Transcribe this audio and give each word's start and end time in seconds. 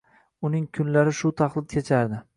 Uning 0.49 0.63
kunlari 0.79 1.15
shu 1.19 1.33
taxlit 1.43 1.71
kechardi... 1.79 2.23